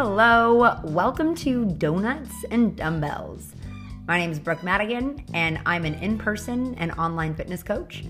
Hello, 0.00 0.78
welcome 0.84 1.34
to 1.34 1.64
Donuts 1.64 2.44
and 2.52 2.76
Dumbbells. 2.76 3.52
My 4.06 4.16
name 4.16 4.30
is 4.30 4.38
Brooke 4.38 4.62
Madigan, 4.62 5.24
and 5.34 5.58
I'm 5.66 5.84
an 5.84 5.94
in 5.94 6.16
person 6.16 6.76
and 6.76 6.92
online 6.92 7.34
fitness 7.34 7.64
coach. 7.64 8.04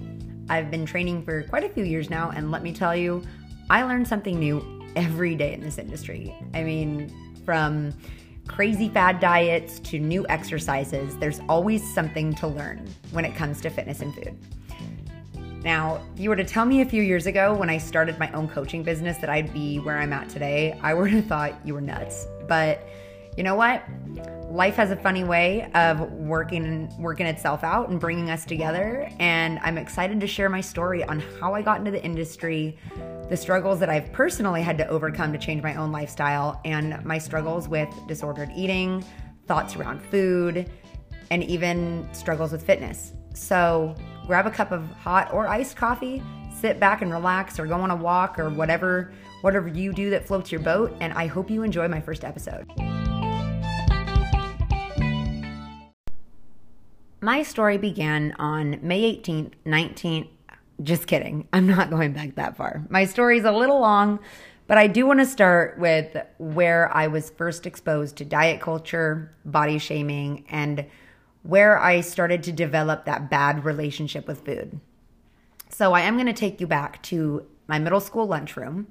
I've 0.50 0.70
been 0.70 0.84
training 0.84 1.22
for 1.24 1.44
quite 1.44 1.64
a 1.64 1.68
few 1.70 1.84
years 1.84 2.10
now, 2.10 2.28
and 2.28 2.50
let 2.50 2.62
me 2.62 2.74
tell 2.74 2.94
you, 2.94 3.22
I 3.70 3.84
learn 3.84 4.04
something 4.04 4.38
new 4.38 4.84
every 4.96 5.34
day 5.34 5.54
in 5.54 5.62
this 5.62 5.78
industry. 5.78 6.34
I 6.52 6.62
mean, 6.62 7.10
from 7.46 7.94
crazy 8.46 8.90
fad 8.90 9.18
diets 9.18 9.80
to 9.80 9.98
new 9.98 10.26
exercises, 10.28 11.16
there's 11.16 11.40
always 11.48 11.82
something 11.94 12.34
to 12.34 12.48
learn 12.48 12.86
when 13.12 13.24
it 13.24 13.34
comes 13.34 13.62
to 13.62 13.70
fitness 13.70 14.02
and 14.02 14.14
food. 14.14 14.36
Now, 15.62 16.00
if 16.14 16.20
you 16.20 16.28
were 16.30 16.36
to 16.36 16.44
tell 16.44 16.64
me 16.64 16.82
a 16.82 16.84
few 16.84 17.02
years 17.02 17.26
ago 17.26 17.52
when 17.52 17.68
I 17.68 17.78
started 17.78 18.18
my 18.18 18.30
own 18.32 18.48
coaching 18.48 18.82
business 18.82 19.16
that 19.18 19.28
I'd 19.28 19.52
be 19.52 19.78
where 19.80 19.98
I'm 19.98 20.12
at 20.12 20.28
today, 20.28 20.78
I 20.82 20.94
would 20.94 21.10
have 21.10 21.26
thought 21.26 21.54
you 21.64 21.74
were 21.74 21.80
nuts. 21.80 22.26
But 22.46 22.88
you 23.36 23.42
know 23.42 23.54
what? 23.54 23.82
Life 24.50 24.76
has 24.76 24.90
a 24.90 24.96
funny 24.96 25.24
way 25.24 25.70
of 25.74 26.00
working 26.12 26.90
working 26.98 27.26
itself 27.26 27.62
out 27.62 27.88
and 27.88 28.00
bringing 28.00 28.30
us 28.30 28.44
together, 28.44 29.08
and 29.20 29.58
I'm 29.62 29.78
excited 29.78 30.20
to 30.20 30.26
share 30.26 30.48
my 30.48 30.60
story 30.60 31.04
on 31.04 31.20
how 31.38 31.54
I 31.54 31.62
got 31.62 31.78
into 31.78 31.90
the 31.90 32.02
industry, 32.02 32.78
the 33.28 33.36
struggles 33.36 33.78
that 33.80 33.90
I've 33.90 34.10
personally 34.12 34.62
had 34.62 34.78
to 34.78 34.88
overcome 34.88 35.32
to 35.32 35.38
change 35.38 35.62
my 35.62 35.74
own 35.74 35.92
lifestyle, 35.92 36.60
and 36.64 37.04
my 37.04 37.18
struggles 37.18 37.68
with 37.68 37.88
disordered 38.08 38.50
eating, 38.56 39.04
thoughts 39.46 39.76
around 39.76 40.00
food, 40.02 40.70
and 41.30 41.44
even 41.44 42.08
struggles 42.12 42.52
with 42.52 42.64
fitness. 42.64 43.12
So, 43.34 43.94
grab 44.28 44.46
a 44.46 44.50
cup 44.50 44.72
of 44.72 44.84
hot 44.92 45.32
or 45.32 45.48
iced 45.48 45.74
coffee, 45.74 46.22
sit 46.60 46.78
back 46.78 47.00
and 47.00 47.10
relax 47.10 47.58
or 47.58 47.66
go 47.66 47.76
on 47.76 47.90
a 47.90 47.96
walk 47.96 48.38
or 48.38 48.50
whatever 48.50 49.10
whatever 49.40 49.68
you 49.68 49.92
do 49.92 50.10
that 50.10 50.26
floats 50.26 50.52
your 50.52 50.60
boat, 50.60 50.94
and 51.00 51.12
I 51.14 51.26
hope 51.26 51.50
you 51.50 51.62
enjoy 51.62 51.88
my 51.88 52.00
first 52.00 52.24
episode. 52.24 52.66
My 57.20 57.42
story 57.42 57.78
began 57.78 58.34
on 58.38 58.78
May 58.82 59.16
18th, 59.16 59.52
19th. 59.64 60.28
just 60.82 61.06
kidding. 61.06 61.48
I'm 61.52 61.66
not 61.66 61.88
going 61.88 62.12
back 62.12 62.34
that 62.34 62.56
far. 62.56 62.84
My 62.90 63.06
story's 63.06 63.44
a 63.44 63.52
little 63.52 63.80
long, 63.80 64.18
but 64.66 64.76
I 64.76 64.88
do 64.88 65.06
want 65.06 65.20
to 65.20 65.26
start 65.26 65.78
with 65.78 66.16
where 66.38 66.94
I 66.94 67.06
was 67.06 67.30
first 67.30 67.64
exposed 67.66 68.16
to 68.16 68.24
diet 68.24 68.60
culture, 68.60 69.32
body 69.44 69.78
shaming, 69.78 70.44
and 70.50 70.84
where 71.42 71.78
I 71.78 72.00
started 72.00 72.42
to 72.44 72.52
develop 72.52 73.04
that 73.04 73.30
bad 73.30 73.64
relationship 73.64 74.26
with 74.26 74.44
food. 74.44 74.80
So 75.70 75.92
I 75.92 76.00
am 76.00 76.14
going 76.14 76.26
to 76.26 76.32
take 76.32 76.60
you 76.60 76.66
back 76.66 77.02
to 77.04 77.46
my 77.66 77.78
middle 77.78 78.00
school 78.00 78.26
lunchroom 78.26 78.86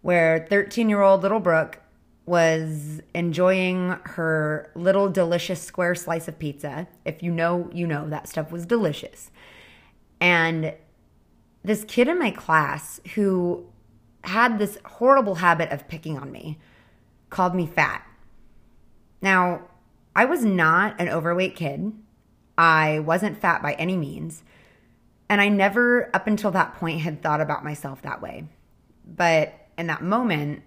where 0.00 0.46
13 0.50 0.88
year 0.88 1.00
old 1.00 1.22
little 1.22 1.40
Brooke 1.40 1.78
was 2.26 3.00
enjoying 3.14 3.96
her 4.04 4.70
little 4.74 5.08
delicious 5.08 5.60
square 5.60 5.94
slice 5.94 6.28
of 6.28 6.38
pizza. 6.38 6.86
If 7.04 7.22
you 7.22 7.32
know, 7.32 7.68
you 7.72 7.86
know 7.86 8.08
that 8.08 8.28
stuff 8.28 8.52
was 8.52 8.64
delicious. 8.66 9.30
And 10.20 10.74
this 11.64 11.84
kid 11.84 12.08
in 12.08 12.18
my 12.18 12.30
class 12.30 13.00
who 13.14 13.66
had 14.24 14.58
this 14.58 14.78
horrible 14.84 15.36
habit 15.36 15.70
of 15.70 15.88
picking 15.88 16.16
on 16.16 16.30
me 16.30 16.58
called 17.30 17.54
me 17.54 17.66
fat. 17.66 18.06
Now, 19.20 19.62
I 20.14 20.24
was 20.24 20.44
not 20.44 21.00
an 21.00 21.08
overweight 21.08 21.56
kid. 21.56 21.92
I 22.58 22.98
wasn't 23.00 23.40
fat 23.40 23.62
by 23.62 23.72
any 23.74 23.96
means. 23.96 24.42
And 25.28 25.40
I 25.40 25.48
never, 25.48 26.14
up 26.14 26.26
until 26.26 26.50
that 26.50 26.74
point, 26.74 27.00
had 27.00 27.22
thought 27.22 27.40
about 27.40 27.64
myself 27.64 28.02
that 28.02 28.20
way. 28.20 28.44
But 29.06 29.54
in 29.78 29.86
that 29.86 30.02
moment, 30.02 30.62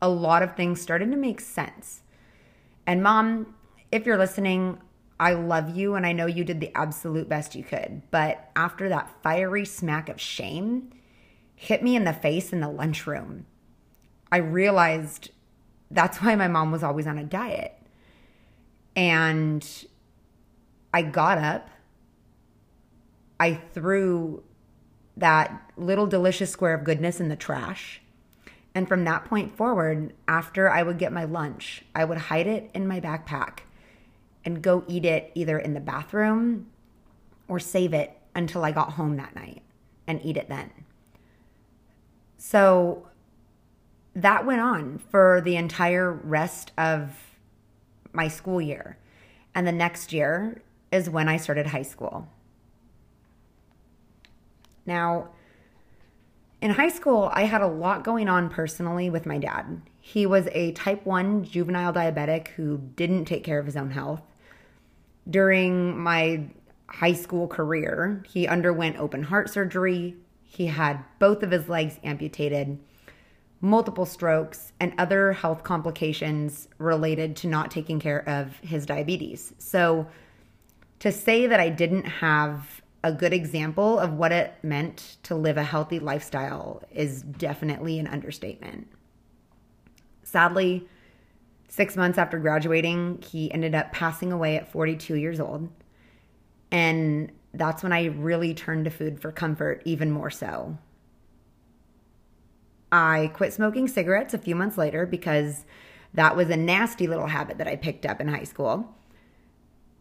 a 0.00 0.08
lot 0.08 0.42
of 0.42 0.56
things 0.56 0.80
started 0.80 1.10
to 1.10 1.16
make 1.16 1.40
sense. 1.40 2.02
And 2.86 3.02
mom, 3.02 3.54
if 3.90 4.06
you're 4.06 4.18
listening, 4.18 4.78
I 5.18 5.34
love 5.34 5.76
you 5.76 5.94
and 5.94 6.04
I 6.06 6.12
know 6.12 6.26
you 6.26 6.44
did 6.44 6.60
the 6.60 6.74
absolute 6.74 7.28
best 7.28 7.54
you 7.54 7.64
could. 7.64 8.02
But 8.10 8.50
after 8.56 8.88
that 8.88 9.10
fiery 9.22 9.64
smack 9.64 10.08
of 10.08 10.20
shame 10.20 10.90
hit 11.54 11.82
me 11.82 11.94
in 11.94 12.04
the 12.04 12.12
face 12.12 12.52
in 12.52 12.60
the 12.60 12.68
lunchroom, 12.68 13.46
I 14.32 14.38
realized 14.38 15.30
that's 15.90 16.18
why 16.18 16.34
my 16.34 16.48
mom 16.48 16.72
was 16.72 16.82
always 16.82 17.06
on 17.06 17.18
a 17.18 17.24
diet. 17.24 17.76
And 18.94 19.66
I 20.92 21.02
got 21.02 21.38
up, 21.38 21.70
I 23.40 23.54
threw 23.54 24.42
that 25.16 25.72
little 25.76 26.06
delicious 26.06 26.50
square 26.50 26.74
of 26.74 26.84
goodness 26.84 27.20
in 27.20 27.28
the 27.28 27.36
trash. 27.36 28.00
And 28.74 28.88
from 28.88 29.04
that 29.04 29.24
point 29.26 29.56
forward, 29.56 30.14
after 30.26 30.70
I 30.70 30.82
would 30.82 30.98
get 30.98 31.12
my 31.12 31.24
lunch, 31.24 31.82
I 31.94 32.04
would 32.04 32.18
hide 32.18 32.46
it 32.46 32.70
in 32.72 32.86
my 32.86 33.00
backpack 33.00 33.60
and 34.44 34.62
go 34.62 34.84
eat 34.88 35.04
it 35.04 35.30
either 35.34 35.58
in 35.58 35.74
the 35.74 35.80
bathroom 35.80 36.70
or 37.48 37.60
save 37.60 37.92
it 37.92 38.18
until 38.34 38.64
I 38.64 38.72
got 38.72 38.92
home 38.92 39.16
that 39.16 39.34
night 39.34 39.62
and 40.06 40.20
eat 40.24 40.36
it 40.36 40.48
then. 40.48 40.70
So 42.38 43.08
that 44.14 44.46
went 44.46 44.60
on 44.60 44.98
for 44.98 45.40
the 45.44 45.56
entire 45.56 46.12
rest 46.12 46.72
of 46.76 47.31
my 48.12 48.28
school 48.28 48.60
year. 48.60 48.98
And 49.54 49.66
the 49.66 49.72
next 49.72 50.12
year 50.12 50.62
is 50.90 51.08
when 51.10 51.28
I 51.28 51.36
started 51.36 51.66
high 51.66 51.82
school. 51.82 52.28
Now, 54.84 55.28
in 56.60 56.70
high 56.70 56.90
school, 56.90 57.30
I 57.32 57.44
had 57.44 57.60
a 57.60 57.66
lot 57.66 58.04
going 58.04 58.28
on 58.28 58.48
personally 58.48 59.10
with 59.10 59.26
my 59.26 59.38
dad. 59.38 59.82
He 60.00 60.26
was 60.26 60.48
a 60.52 60.72
type 60.72 61.04
1 61.06 61.44
juvenile 61.44 61.92
diabetic 61.92 62.48
who 62.48 62.78
didn't 62.96 63.24
take 63.24 63.44
care 63.44 63.58
of 63.58 63.66
his 63.66 63.76
own 63.76 63.90
health. 63.90 64.22
During 65.28 65.98
my 65.98 66.44
high 66.86 67.14
school 67.14 67.48
career, 67.48 68.22
he 68.28 68.46
underwent 68.46 68.98
open 68.98 69.24
heart 69.24 69.50
surgery. 69.50 70.16
He 70.44 70.66
had 70.66 71.04
both 71.18 71.42
of 71.42 71.50
his 71.50 71.68
legs 71.68 71.98
amputated, 72.04 72.78
multiple 73.62 74.04
strokes, 74.04 74.72
and 74.80 74.92
other 74.98 75.32
health 75.32 75.62
complications 75.62 76.68
related 76.78 77.36
to 77.36 77.46
not 77.46 77.70
taking 77.70 78.00
care 78.00 78.28
of 78.28 78.58
his 78.58 78.84
diabetes. 78.84 79.54
So, 79.58 80.08
to 80.98 81.10
say 81.10 81.46
that 81.46 81.60
I 81.60 81.68
didn't 81.68 82.04
have 82.04 82.82
a 83.04 83.12
good 83.12 83.32
example 83.32 83.98
of 83.98 84.12
what 84.12 84.30
it 84.30 84.54
meant 84.62 85.16
to 85.24 85.34
live 85.34 85.56
a 85.56 85.64
healthy 85.64 85.98
lifestyle 85.98 86.82
is 86.92 87.22
definitely 87.22 87.98
an 87.98 88.06
understatement. 88.06 88.88
Sadly, 90.22 90.88
six 91.68 91.96
months 91.96 92.18
after 92.18 92.38
graduating, 92.38 93.22
he 93.22 93.50
ended 93.52 93.74
up 93.74 93.92
passing 93.92 94.30
away 94.30 94.56
at 94.56 94.70
42 94.70 95.16
years 95.16 95.40
old. 95.40 95.68
And 96.70 97.32
that's 97.54 97.82
when 97.82 97.92
I 97.92 98.06
really 98.06 98.54
turned 98.54 98.84
to 98.84 98.90
food 98.90 99.20
for 99.20 99.32
comfort, 99.32 99.82
even 99.84 100.10
more 100.10 100.30
so. 100.30 100.78
I 102.92 103.30
quit 103.32 103.54
smoking 103.54 103.88
cigarettes 103.88 104.34
a 104.34 104.38
few 104.38 104.54
months 104.54 104.76
later 104.76 105.06
because 105.06 105.64
that 106.14 106.36
was 106.36 106.50
a 106.50 106.56
nasty 106.56 107.06
little 107.06 107.26
habit 107.26 107.56
that 107.58 107.66
I 107.66 107.74
picked 107.74 108.04
up 108.04 108.20
in 108.20 108.28
high 108.28 108.44
school 108.44 108.94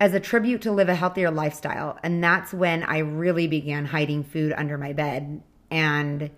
as 0.02 0.14
a 0.14 0.20
tribute 0.20 0.62
to 0.64 0.72
live 0.72 0.90
a 0.90 0.96
healthier 0.96 1.32
lifestyle. 1.32 1.98
And 2.04 2.24
that's 2.24 2.54
when 2.54 2.84
I 2.84 2.98
really 2.98 3.48
began 3.48 3.86
hiding 3.86 4.24
food 4.24 4.54
under 4.58 4.78
my 4.78 4.92
bed 4.92 5.42
and 5.70 6.30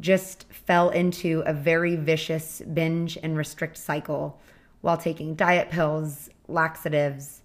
just 0.00 0.46
fell 0.50 0.90
into 0.90 1.42
a 1.46 1.52
very 1.52 1.94
vicious 1.94 2.62
binge 2.72 3.16
and 3.22 3.36
restrict 3.36 3.76
cycle 3.76 4.40
while 4.80 4.96
taking 4.96 5.34
diet 5.34 5.70
pills, 5.70 6.30
laxatives, 6.48 7.42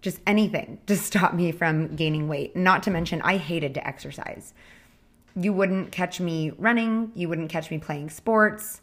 just 0.00 0.20
anything 0.26 0.78
to 0.86 0.96
stop 0.96 1.34
me 1.34 1.52
from 1.52 1.94
gaining 1.94 2.28
weight. 2.28 2.56
Not 2.56 2.82
to 2.84 2.90
mention, 2.90 3.20
I 3.22 3.36
hated 3.36 3.74
to 3.74 3.86
exercise. 3.86 4.54
You 5.38 5.52
wouldn't 5.52 5.92
catch 5.92 6.18
me 6.18 6.50
running, 6.56 7.12
you 7.14 7.28
wouldn't 7.28 7.50
catch 7.50 7.70
me 7.70 7.78
playing 7.78 8.08
sports, 8.10 8.80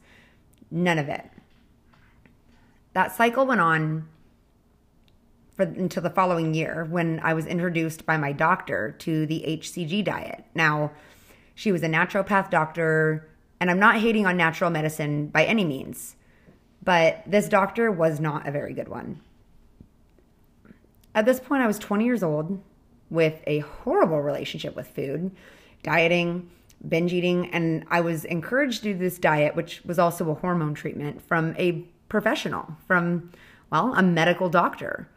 none 0.69 0.99
of 0.99 1.09
it. 1.09 1.25
That 2.93 3.15
cycle 3.15 3.47
went 3.47 3.59
on 3.59 4.07
for 5.55 5.63
until 5.63 6.03
the 6.03 6.09
following 6.11 6.53
year 6.53 6.87
when 6.89 7.19
I 7.23 7.33
was 7.33 7.47
introduced 7.47 8.05
by 8.05 8.17
my 8.17 8.31
doctor 8.31 8.95
to 8.99 9.25
the 9.25 9.43
HCG 9.47 10.03
diet. 10.03 10.45
Now, 10.53 10.91
she 11.55 11.71
was 11.71 11.83
a 11.83 11.87
naturopath 11.87 12.49
doctor, 12.49 13.29
and 13.59 13.69
I'm 13.69 13.79
not 13.79 13.97
hating 13.97 14.25
on 14.25 14.37
natural 14.37 14.69
medicine 14.69 15.27
by 15.27 15.45
any 15.45 15.65
means, 15.65 16.15
but 16.83 17.23
this 17.25 17.47
doctor 17.47 17.91
was 17.91 18.19
not 18.19 18.47
a 18.47 18.51
very 18.51 18.73
good 18.73 18.89
one. 18.89 19.21
At 21.15 21.25
this 21.25 21.39
point, 21.39 21.61
I 21.61 21.67
was 21.67 21.77
20 21.77 22.05
years 22.05 22.23
old 22.23 22.61
with 23.09 23.41
a 23.45 23.59
horrible 23.59 24.21
relationship 24.21 24.75
with 24.75 24.87
food, 24.87 25.31
dieting, 25.83 26.49
binge 26.87 27.13
eating, 27.13 27.49
and 27.51 27.85
I 27.89 28.01
was 28.01 28.25
encouraged 28.25 28.83
to 28.83 28.93
do 28.93 28.97
this 28.97 29.17
diet, 29.17 29.55
which 29.55 29.81
was 29.85 29.99
also 29.99 30.29
a 30.31 30.33
hormone 30.33 30.73
treatment, 30.73 31.21
from 31.21 31.55
a 31.57 31.85
professional, 32.09 32.75
from, 32.87 33.31
well, 33.71 33.93
a 33.95 34.01
medical 34.01 34.49
doctor. 34.49 35.09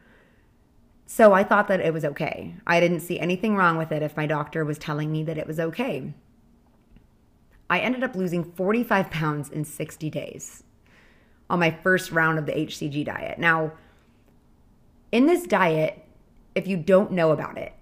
So 1.06 1.32
I 1.32 1.44
thought 1.44 1.68
that 1.68 1.80
it 1.80 1.92
was 1.92 2.04
okay. 2.04 2.54
I 2.66 2.80
didn't 2.80 3.00
see 3.00 3.18
anything 3.18 3.56
wrong 3.56 3.78
with 3.78 3.92
it 3.92 4.02
if 4.02 4.16
my 4.16 4.26
doctor 4.26 4.64
was 4.64 4.78
telling 4.78 5.10
me 5.12 5.22
that 5.24 5.38
it 5.38 5.46
was 5.46 5.60
okay. 5.60 6.12
I 7.70 7.80
ended 7.80 8.04
up 8.04 8.14
losing 8.14 8.44
45 8.44 9.10
pounds 9.10 9.48
in 9.48 9.64
60 9.64 10.10
days. 10.10 10.62
on 11.48 11.58
my 11.58 11.70
first 11.70 12.10
round 12.10 12.38
of 12.38 12.46
the 12.46 12.52
HCG 12.52 13.04
diet. 13.04 13.38
Now, 13.38 13.72
in 15.12 15.26
this 15.26 15.46
diet, 15.46 16.04
if 16.54 16.66
you 16.66 16.76
don't 16.76 17.12
know 17.12 17.30
about 17.30 17.56
it, 17.56 17.72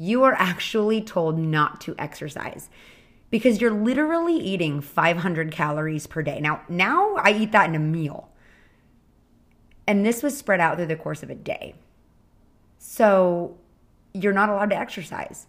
you 0.00 0.22
are 0.22 0.32
actually 0.32 1.02
told 1.02 1.38
not 1.38 1.78
to 1.78 1.94
exercise 1.98 2.70
because 3.28 3.60
you're 3.60 3.70
literally 3.70 4.34
eating 4.34 4.80
500 4.80 5.52
calories 5.52 6.06
per 6.06 6.22
day. 6.22 6.40
Now, 6.40 6.62
now 6.70 7.16
I 7.16 7.32
eat 7.32 7.52
that 7.52 7.68
in 7.68 7.74
a 7.74 7.78
meal. 7.78 8.30
And 9.86 10.04
this 10.04 10.22
was 10.22 10.38
spread 10.38 10.58
out 10.58 10.78
through 10.78 10.86
the 10.86 10.96
course 10.96 11.22
of 11.22 11.28
a 11.28 11.34
day. 11.34 11.74
So, 12.78 13.58
you're 14.14 14.32
not 14.32 14.48
allowed 14.48 14.70
to 14.70 14.78
exercise. 14.78 15.46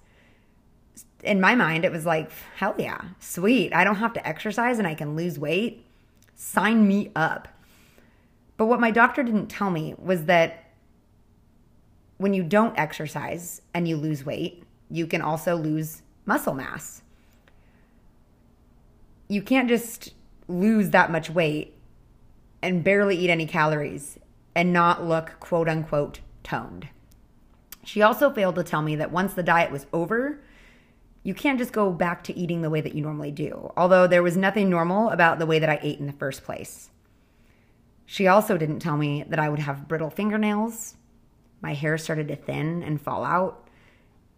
In 1.24 1.40
my 1.40 1.56
mind, 1.56 1.86
it 1.86 1.92
was 1.94 2.06
like, 2.06 2.30
hell 2.58 2.76
yeah, 2.78 3.00
sweet. 3.20 3.74
I 3.74 3.86
don't 3.86 3.96
have 3.96 4.14
to 4.14 4.28
exercise 4.28 4.80
and 4.80 4.88
I 4.88 4.96
can 4.96 5.16
lose 5.16 5.40
weight. 5.40 5.86
Sign 6.36 6.90
me 6.90 7.10
up. 7.16 7.48
But 8.58 8.66
what 8.66 8.82
my 8.82 8.92
doctor 8.92 9.24
didn't 9.24 9.48
tell 9.48 9.72
me 9.72 9.96
was 9.98 10.26
that 10.26 10.61
when 12.22 12.36
you 12.36 12.44
don't 12.44 12.78
exercise 12.78 13.64
and 13.74 13.88
you 13.88 13.98
lose 13.98 14.24
weight, 14.24 14.64
you 14.92 15.08
can 15.08 15.24
also 15.24 15.56
lose 15.56 16.04
muscle 16.26 16.54
mass. 16.54 17.02
You 19.28 19.42
can't 19.42 19.68
just 19.68 20.14
lose 20.48 20.92
that 20.92 21.12
much 21.12 21.32
weight 21.32 21.74
and 22.62 22.84
barely 22.84 23.18
eat 23.18 23.32
any 23.32 23.48
calories 23.48 24.20
and 24.54 24.72
not 24.72 25.04
look 25.04 25.40
quote 25.40 25.68
unquote 25.68 26.20
toned. 26.44 26.90
She 27.84 28.04
also 28.04 28.30
failed 28.30 28.56
to 28.56 28.64
tell 28.64 28.84
me 28.84 28.96
that 28.98 29.12
once 29.12 29.34
the 29.34 29.42
diet 29.42 29.72
was 29.72 29.88
over, 29.92 30.40
you 31.24 31.34
can't 31.34 31.58
just 31.58 31.74
go 31.74 31.92
back 31.92 32.24
to 32.26 32.38
eating 32.38 32.62
the 32.62 32.70
way 32.70 32.82
that 32.82 32.94
you 32.94 33.02
normally 33.02 33.32
do, 33.32 33.72
although 33.76 34.06
there 34.06 34.22
was 34.22 34.38
nothing 34.38 34.70
normal 34.70 35.10
about 35.10 35.40
the 35.40 35.48
way 35.48 35.58
that 35.58 35.70
I 35.70 35.80
ate 35.82 36.00
in 36.00 36.06
the 36.06 36.14
first 36.14 36.44
place. 36.44 36.92
She 38.06 38.28
also 38.28 38.58
didn't 38.58 38.80
tell 38.80 38.98
me 38.98 39.24
that 39.28 39.40
I 39.40 39.50
would 39.50 39.60
have 39.60 39.88
brittle 39.88 40.12
fingernails, 40.12 40.98
my 41.62 41.74
hair 41.74 41.98
started 41.98 42.28
to 42.28 42.36
thin 42.36 42.84
and 42.84 43.00
fall 43.00 43.24
out, 43.24 43.68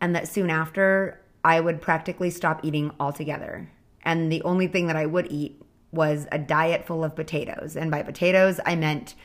and 0.01 0.15
that 0.15 0.27
soon 0.27 0.49
after, 0.49 1.19
I 1.43 1.59
would 1.59 1.81
practically 1.81 2.29
stop 2.29 2.63
eating 2.63 2.91
altogether. 2.99 3.69
And 4.03 4.31
the 4.31 4.41
only 4.43 4.67
thing 4.67 4.87
that 4.87 4.95
I 4.95 5.05
would 5.05 5.31
eat 5.31 5.61
was 5.91 6.27
a 6.31 6.37
diet 6.37 6.85
full 6.85 7.03
of 7.03 7.15
potatoes. 7.15 7.75
And 7.75 7.89
by 7.91 8.03
potatoes, 8.03 8.59
I 8.65 8.75
meant 8.75 9.15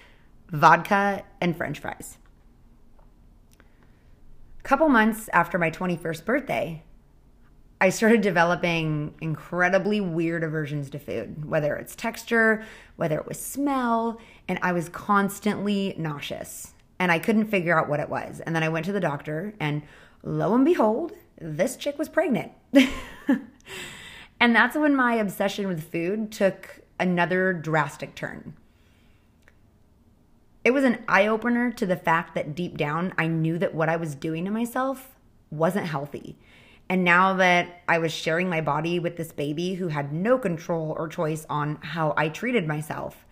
vodka 0.51 1.25
and 1.41 1.57
french 1.57 1.79
fries. 1.81 2.19
A 4.61 4.63
couple 4.63 4.89
months 4.89 5.29
after 5.33 5.59
my 5.59 5.71
21st 5.71 6.25
birthday, 6.25 6.83
I 7.81 7.91
started 7.91 8.21
developing 8.21 9.15
incredibly 9.21 10.01
weird 10.01 10.43
aversions 10.43 10.91
to 10.91 10.99
food, 10.99 11.45
whether 11.45 11.77
it's 11.77 11.95
texture, 11.95 12.65
whether 12.97 13.19
it 13.19 13.27
was 13.27 13.41
smell, 13.41 14.21
and 14.49 14.59
I 14.63 14.73
was 14.73 14.89
constantly 14.89 15.95
nauseous 15.97 16.75
and 16.99 17.13
I 17.13 17.19
couldn't 17.19 17.47
figure 17.47 17.79
out 17.79 17.89
what 17.89 18.01
it 18.01 18.09
was. 18.09 18.41
And 18.41 18.55
then 18.55 18.63
I 18.63 18.69
went 18.69 18.87
to 18.87 18.93
the 18.93 19.01
doctor, 19.01 19.55
and 19.61 19.83
lo 20.23 20.55
and 20.55 20.65
behold, 20.65 21.13
this 21.41 21.77
chick 21.77 21.99
was 21.99 22.09
pregnant. 22.09 22.53
and 24.41 24.55
that's 24.55 24.77
when 24.77 24.97
my 24.97 25.15
obsession 25.15 25.69
with 25.69 25.91
food 25.91 26.33
took 26.33 26.81
another 26.99 27.53
drastic 27.53 28.15
turn. 28.15 28.55
It 30.65 30.73
was 30.73 30.85
an 30.85 31.05
eye 31.09 31.27
opener 31.27 31.71
to 31.73 31.87
the 31.87 31.97
fact 31.97 32.35
that 32.35 32.55
deep 32.55 32.77
down 32.77 33.15
I 33.17 33.27
knew 33.27 33.59
that 33.59 33.75
what 33.75 33.89
I 33.89 33.97
was 33.97 34.15
doing 34.15 34.45
to 34.45 34.51
myself 34.51 35.17
wasn't 35.51 35.87
healthy. 35.87 36.37
And 36.89 37.05
now 37.05 37.35
that 37.35 37.83
I 37.87 37.99
was 37.99 38.13
sharing 38.13 38.49
my 38.49 38.61
body 38.61 38.99
with 38.99 39.17
this 39.17 39.33
baby 39.33 39.75
who 39.75 39.89
had 39.89 40.13
no 40.13 40.39
control 40.39 40.95
or 40.99 41.07
choice 41.09 41.47
on 41.49 41.77
how 41.77 42.15
I 42.17 42.29
treated 42.29 42.67
myself, 42.67 43.27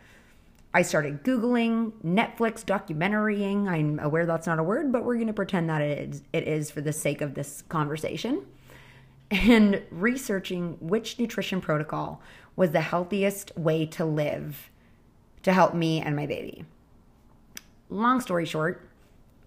I 0.76 0.82
started 0.82 1.24
Googling 1.24 1.92
Netflix 2.04 2.62
documentarying. 2.62 3.66
I'm 3.66 3.98
aware 3.98 4.26
that's 4.26 4.46
not 4.46 4.58
a 4.58 4.62
word, 4.62 4.92
but 4.92 5.06
we're 5.06 5.14
going 5.14 5.26
to 5.26 5.32
pretend 5.32 5.70
that 5.70 5.80
it 5.80 6.10
is, 6.10 6.22
it 6.34 6.46
is 6.46 6.70
for 6.70 6.82
the 6.82 6.92
sake 6.92 7.22
of 7.22 7.32
this 7.32 7.62
conversation. 7.70 8.44
And 9.30 9.82
researching 9.90 10.76
which 10.78 11.18
nutrition 11.18 11.62
protocol 11.62 12.20
was 12.56 12.72
the 12.72 12.82
healthiest 12.82 13.56
way 13.56 13.86
to 13.86 14.04
live 14.04 14.68
to 15.44 15.54
help 15.54 15.72
me 15.72 16.02
and 16.02 16.14
my 16.14 16.26
baby. 16.26 16.66
Long 17.88 18.20
story 18.20 18.44
short, 18.44 18.86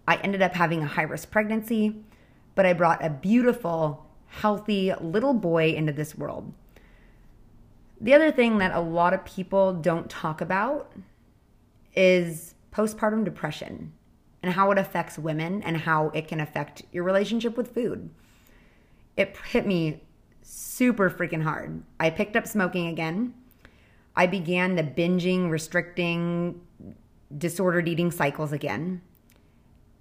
I 0.07 0.15
ended 0.15 0.41
up 0.41 0.55
having 0.55 0.81
a 0.81 0.87
high 0.87 1.03
risk 1.03 1.29
pregnancy, 1.29 1.95
but 2.55 2.65
I 2.65 2.73
brought 2.73 3.05
a 3.05 3.09
beautiful, 3.11 4.03
healthy 4.25 4.95
little 4.99 5.35
boy 5.35 5.75
into 5.75 5.93
this 5.93 6.17
world. 6.17 6.51
The 8.01 8.15
other 8.15 8.31
thing 8.31 8.57
that 8.57 8.73
a 8.73 8.79
lot 8.79 9.13
of 9.13 9.25
people 9.25 9.73
don't 9.73 10.09
talk 10.09 10.41
about 10.41 10.91
is 11.95 12.55
postpartum 12.71 13.23
depression 13.25 13.93
and 14.41 14.53
how 14.53 14.71
it 14.71 14.77
affects 14.77 15.17
women 15.17 15.61
and 15.63 15.77
how 15.77 16.09
it 16.09 16.27
can 16.27 16.39
affect 16.39 16.83
your 16.91 17.03
relationship 17.03 17.57
with 17.57 17.73
food. 17.73 18.09
It 19.17 19.35
hit 19.51 19.67
me 19.67 20.03
super 20.41 21.09
freaking 21.09 21.43
hard. 21.43 21.83
I 21.99 22.09
picked 22.09 22.35
up 22.35 22.47
smoking 22.47 22.87
again. 22.87 23.33
I 24.15 24.27
began 24.27 24.75
the 24.75 24.83
binging, 24.83 25.49
restricting, 25.49 26.61
disordered 27.37 27.87
eating 27.87 28.11
cycles 28.11 28.51
again. 28.51 29.01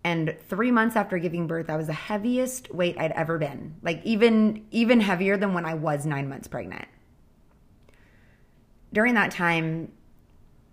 And 0.04 0.36
3 0.48 0.70
months 0.70 0.96
after 0.96 1.18
giving 1.18 1.46
birth, 1.46 1.68
I 1.68 1.76
was 1.76 1.88
the 1.88 1.92
heaviest 1.92 2.72
weight 2.72 2.96
I'd 2.98 3.12
ever 3.12 3.36
been. 3.36 3.74
Like 3.82 4.00
even 4.04 4.64
even 4.70 5.00
heavier 5.00 5.36
than 5.36 5.52
when 5.52 5.64
I 5.64 5.74
was 5.74 6.06
9 6.06 6.28
months 6.28 6.48
pregnant. 6.48 6.86
During 8.92 9.14
that 9.14 9.32
time, 9.32 9.92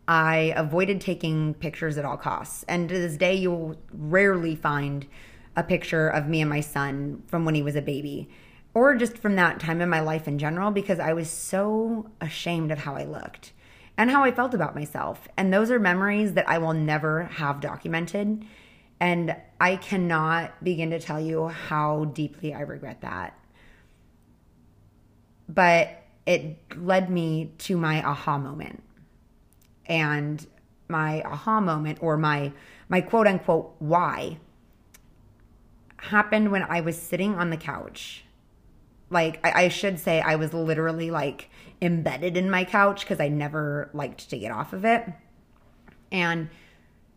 I 0.08 0.54
avoided 0.56 1.02
taking 1.02 1.56
pictures 1.56 1.98
at 1.98 2.06
all 2.06 2.18
costs. 2.18 2.64
And 2.68 2.88
to 2.90 2.96
this 2.96 3.18
day, 3.18 3.36
you'll 3.36 3.76
rarely 3.92 4.56
find 4.56 5.08
a 5.56 5.64
picture 5.64 6.08
of 6.08 6.28
me 6.28 6.42
and 6.42 6.50
my 6.50 6.60
son 6.60 7.24
from 7.28 7.46
when 7.46 7.56
he 7.56 7.64
was 7.64 7.76
a 7.76 7.82
baby 7.82 8.30
or 8.74 8.94
just 8.96 9.18
from 9.18 9.36
that 9.38 9.60
time 9.60 9.82
in 9.82 9.90
my 9.90 10.02
life 10.02 10.28
in 10.28 10.38
general 10.38 10.70
because 10.70 11.00
I 11.00 11.14
was 11.14 11.30
so 11.30 12.12
ashamed 12.20 12.72
of 12.72 12.80
how 12.80 12.96
I 12.96 13.06
looked 13.06 13.54
and 13.98 14.12
how 14.12 14.24
I 14.24 14.32
felt 14.32 14.54
about 14.54 14.76
myself. 14.76 15.28
And 15.38 15.52
those 15.52 15.72
are 15.72 15.80
memories 15.80 16.34
that 16.34 16.48
I 16.50 16.58
will 16.58 16.74
never 16.74 17.24
have 17.24 17.62
documented. 17.62 18.46
And 19.00 19.36
I 19.60 19.78
cannot 19.78 20.62
begin 20.64 20.90
to 20.92 21.00
tell 21.00 21.20
you 21.20 21.48
how 21.48 22.06
deeply 22.06 22.54
I 22.54 22.62
regret 22.62 23.02
that. 23.02 23.40
But 25.48 26.04
it 26.26 26.58
led 26.76 27.10
me 27.10 27.54
to 27.60 27.78
my 27.78 28.06
aha 28.06 28.38
moment 28.38 28.84
and 29.88 30.46
my 30.88 31.22
aha 31.24 31.60
moment 31.60 32.00
or 32.02 32.18
my 32.18 32.52
my 32.90 33.02
quote 33.02 33.28
unquote 33.28 33.76
why 33.80 34.38
happened 35.98 36.52
when 36.52 36.64
I 36.64 36.82
was 36.82 37.02
sitting 37.02 37.36
on 37.36 37.50
the 37.50 37.58
couch. 37.58 38.24
Like 39.10 39.40
I, 39.46 39.66
I 39.66 39.68
should 39.70 40.00
say 40.00 40.22
I 40.22 40.36
was 40.36 40.54
literally 40.54 41.12
like 41.12 41.50
embedded 41.82 42.38
in 42.38 42.50
my 42.50 42.64
couch 42.64 43.02
because 43.02 43.20
I 43.20 43.28
never 43.28 43.90
liked 43.94 44.30
to 44.30 44.38
get 44.38 44.52
off 44.52 44.74
of 44.74 44.86
it. 44.86 45.06
And 46.12 46.50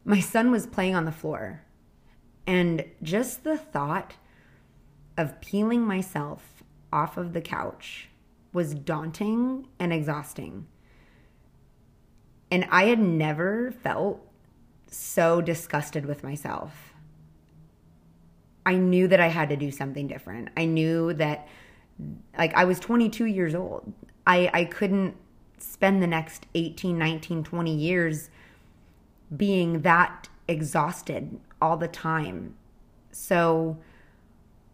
my 0.04 0.20
son 0.20 0.50
was 0.50 0.66
playing 0.66 0.94
on 0.94 1.04
the 1.04 1.12
floor. 1.12 1.62
And 2.46 2.84
just 3.02 3.44
the 3.44 3.58
thought 3.58 4.14
of 5.16 5.40
peeling 5.40 5.82
myself 5.82 6.62
off 6.92 7.18
of 7.18 7.34
the 7.34 7.42
couch 7.42 8.08
was 8.52 8.74
daunting 8.74 9.68
and 9.78 9.92
exhausting. 9.92 10.66
And 12.50 12.66
I 12.70 12.84
had 12.84 12.98
never 12.98 13.72
felt 13.72 14.24
so 14.86 15.40
disgusted 15.40 16.06
with 16.06 16.22
myself. 16.22 16.94
I 18.64 18.74
knew 18.76 19.08
that 19.08 19.20
I 19.20 19.28
had 19.28 19.48
to 19.50 19.56
do 19.56 19.70
something 19.70 20.06
different. 20.06 20.50
I 20.56 20.64
knew 20.66 21.14
that, 21.14 21.48
like, 22.36 22.54
I 22.54 22.64
was 22.64 22.78
22 22.78 23.24
years 23.26 23.54
old. 23.54 23.92
I, 24.26 24.50
I 24.52 24.64
couldn't 24.64 25.16
spend 25.58 26.02
the 26.02 26.06
next 26.06 26.46
18, 26.54 26.98
19, 26.98 27.44
20 27.44 27.74
years 27.74 28.30
being 29.36 29.82
that 29.82 30.28
exhausted 30.46 31.38
all 31.60 31.76
the 31.76 31.88
time. 31.88 32.54
So 33.10 33.78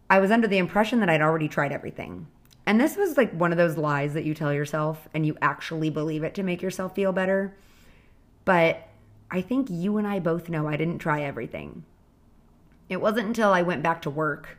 I 0.09 0.19
was 0.19 0.31
under 0.31 0.47
the 0.47 0.57
impression 0.57 0.99
that 0.99 1.09
I'd 1.09 1.21
already 1.21 1.47
tried 1.47 1.71
everything. 1.71 2.27
And 2.65 2.79
this 2.79 2.97
was 2.97 3.17
like 3.17 3.31
one 3.31 3.51
of 3.51 3.57
those 3.57 3.77
lies 3.77 4.13
that 4.13 4.25
you 4.25 4.33
tell 4.33 4.53
yourself 4.53 5.07
and 5.13 5.25
you 5.25 5.37
actually 5.41 5.89
believe 5.89 6.23
it 6.23 6.33
to 6.35 6.43
make 6.43 6.61
yourself 6.61 6.95
feel 6.95 7.13
better. 7.13 7.55
But 8.43 8.87
I 9.29 9.41
think 9.41 9.69
you 9.69 9.97
and 9.97 10.07
I 10.07 10.19
both 10.19 10.49
know 10.49 10.67
I 10.67 10.77
didn't 10.77 10.99
try 10.99 11.21
everything. 11.21 11.83
It 12.89 13.01
wasn't 13.01 13.27
until 13.27 13.51
I 13.51 13.61
went 13.61 13.83
back 13.83 14.01
to 14.03 14.09
work 14.09 14.57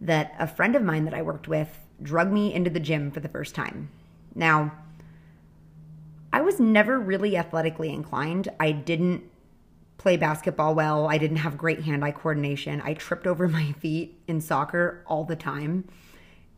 that 0.00 0.34
a 0.38 0.46
friend 0.46 0.74
of 0.74 0.82
mine 0.82 1.04
that 1.04 1.14
I 1.14 1.22
worked 1.22 1.48
with 1.48 1.78
drugged 2.02 2.32
me 2.32 2.52
into 2.52 2.70
the 2.70 2.80
gym 2.80 3.10
for 3.10 3.20
the 3.20 3.28
first 3.28 3.54
time. 3.54 3.90
Now, 4.34 4.72
I 6.32 6.40
was 6.40 6.60
never 6.60 6.98
really 6.98 7.36
athletically 7.36 7.92
inclined. 7.92 8.48
I 8.58 8.72
didn't 8.72 9.24
play 9.98 10.16
basketball 10.16 10.74
well. 10.74 11.08
I 11.08 11.18
didn't 11.18 11.38
have 11.38 11.58
great 11.58 11.82
hand 11.82 12.04
eye 12.04 12.12
coordination. 12.12 12.80
I 12.82 12.94
tripped 12.94 13.26
over 13.26 13.48
my 13.48 13.72
feet 13.72 14.18
in 14.26 14.40
soccer 14.40 15.02
all 15.06 15.24
the 15.24 15.36
time. 15.36 15.88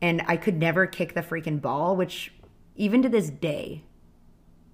And 0.02 0.22
I 0.26 0.36
could 0.36 0.58
never 0.58 0.86
kick 0.86 1.14
the 1.14 1.22
freaking 1.22 1.62
ball, 1.62 1.96
which 1.96 2.34
even 2.76 3.02
to 3.02 3.08
this 3.08 3.30
day 3.30 3.84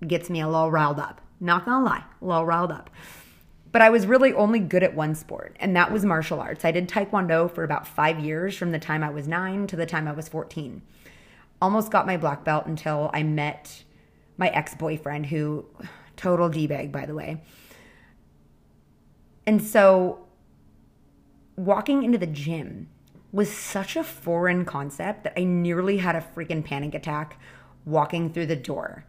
gets 0.06 0.30
me 0.30 0.40
a 0.40 0.46
little 0.46 0.70
riled 0.70 0.98
up 0.98 1.20
Not 1.38 1.64
gonna 1.64 1.84
lie, 1.84 2.04
a 2.20 2.24
little 2.24 2.46
riled 2.46 2.72
up. 2.72 2.90
But 3.70 3.82
I 3.82 3.90
was 3.90 4.06
really 4.06 4.32
only 4.32 4.60
good 4.60 4.82
at 4.82 4.94
one 4.94 5.14
sport, 5.14 5.54
and 5.60 5.76
that 5.76 5.92
was 5.92 6.04
martial 6.04 6.40
arts. 6.40 6.64
I 6.64 6.70
did 6.70 6.88
Taekwondo 6.88 7.52
for 7.52 7.64
about 7.64 7.86
five 7.86 8.18
years 8.18 8.56
from 8.56 8.72
the 8.72 8.78
time 8.78 9.04
I 9.04 9.10
was 9.10 9.28
nine 9.28 9.66
to 9.66 9.76
the 9.76 9.84
time 9.84 10.08
I 10.08 10.12
was 10.12 10.28
14. 10.28 10.80
Almost 11.60 11.92
got 11.92 12.06
my 12.06 12.16
black 12.16 12.44
belt 12.44 12.66
until 12.66 13.10
I 13.12 13.22
met 13.22 13.84
my 14.38 14.48
ex 14.48 14.74
boyfriend, 14.74 15.26
who, 15.26 15.66
total 16.16 16.48
D 16.48 16.66
bag, 16.66 16.90
by 16.90 17.04
the 17.04 17.14
way. 17.14 17.42
And 19.46 19.62
so, 19.62 20.26
walking 21.56 22.04
into 22.04 22.18
the 22.18 22.26
gym 22.26 22.88
was 23.32 23.52
such 23.52 23.96
a 23.96 24.04
foreign 24.04 24.64
concept 24.64 25.24
that 25.24 25.38
I 25.38 25.44
nearly 25.44 25.98
had 25.98 26.16
a 26.16 26.26
freaking 26.34 26.64
panic 26.64 26.94
attack 26.94 27.40
walking 27.84 28.32
through 28.32 28.46
the 28.46 28.56
door. 28.56 29.04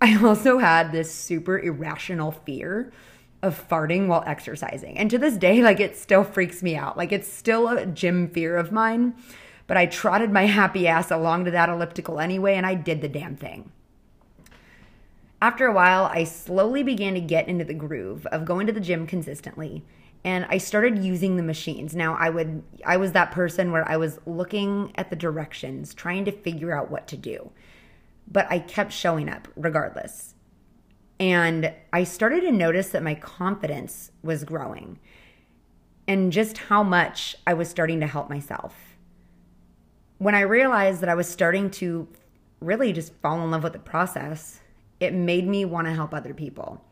I 0.00 0.16
also 0.24 0.58
had 0.58 0.92
this 0.92 1.14
super 1.14 1.58
irrational 1.58 2.32
fear 2.32 2.92
of 3.42 3.68
farting 3.68 4.06
while 4.06 4.24
exercising. 4.26 4.96
And 4.96 5.10
to 5.10 5.18
this 5.18 5.36
day, 5.36 5.62
like 5.62 5.78
it 5.78 5.96
still 5.96 6.24
freaks 6.24 6.62
me 6.62 6.76
out. 6.76 6.96
Like 6.96 7.12
it's 7.12 7.30
still 7.30 7.68
a 7.68 7.86
gym 7.86 8.28
fear 8.28 8.56
of 8.56 8.72
mine, 8.72 9.14
but 9.66 9.76
I 9.76 9.86
trotted 9.86 10.30
my 10.30 10.46
happy 10.46 10.88
ass 10.88 11.10
along 11.10 11.44
to 11.44 11.50
that 11.50 11.68
elliptical 11.68 12.20
anyway, 12.20 12.54
and 12.54 12.66
I 12.66 12.74
did 12.74 13.00
the 13.00 13.08
damn 13.08 13.36
thing. 13.36 13.70
After 15.42 15.66
a 15.66 15.74
while, 15.74 16.06
I 16.06 16.24
slowly 16.24 16.82
began 16.82 17.12
to 17.14 17.20
get 17.20 17.48
into 17.48 17.64
the 17.64 17.74
groove 17.74 18.24
of 18.26 18.46
going 18.46 18.66
to 18.66 18.72
the 18.72 18.80
gym 18.80 19.06
consistently 19.06 19.84
and 20.24 20.46
I 20.48 20.56
started 20.56 21.04
using 21.04 21.36
the 21.36 21.42
machines. 21.42 21.94
Now 21.94 22.14
I 22.14 22.30
would 22.30 22.62
I 22.84 22.96
was 22.96 23.12
that 23.12 23.30
person 23.30 23.70
where 23.70 23.86
I 23.88 23.96
was 23.96 24.18
looking 24.26 24.92
at 24.96 25.10
the 25.10 25.16
directions, 25.16 25.92
trying 25.92 26.24
to 26.24 26.32
figure 26.32 26.76
out 26.76 26.90
what 26.90 27.06
to 27.08 27.16
do. 27.16 27.50
But 28.26 28.46
I 28.50 28.58
kept 28.58 28.92
showing 28.92 29.28
up 29.28 29.48
regardless. 29.54 30.34
And 31.20 31.72
I 31.92 32.04
started 32.04 32.40
to 32.40 32.52
notice 32.52 32.88
that 32.88 33.02
my 33.02 33.14
confidence 33.14 34.10
was 34.22 34.44
growing 34.44 34.98
and 36.08 36.32
just 36.32 36.58
how 36.58 36.82
much 36.82 37.36
I 37.46 37.54
was 37.54 37.68
starting 37.68 38.00
to 38.00 38.06
help 38.06 38.28
myself. 38.28 38.74
When 40.18 40.34
I 40.34 40.40
realized 40.40 41.02
that 41.02 41.08
I 41.08 41.14
was 41.14 41.28
starting 41.28 41.70
to 41.72 42.08
really 42.60 42.92
just 42.92 43.14
fall 43.22 43.42
in 43.42 43.50
love 43.50 43.62
with 43.62 43.74
the 43.74 43.78
process, 43.78 44.60
it 45.00 45.12
made 45.12 45.46
me 45.46 45.64
want 45.64 45.86
to 45.86 45.92
help 45.92 46.14
other 46.14 46.34
people 46.34 46.82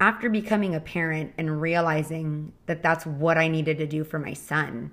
after 0.00 0.30
becoming 0.30 0.74
a 0.74 0.80
parent 0.80 1.34
and 1.38 1.60
realizing 1.60 2.52
that 2.66 2.82
that's 2.82 3.04
what 3.04 3.36
I 3.36 3.48
needed 3.48 3.78
to 3.78 3.86
do 3.86 4.04
for 4.04 4.18
my 4.18 4.32
son, 4.32 4.92